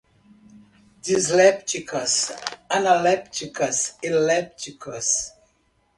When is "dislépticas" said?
1.05-2.15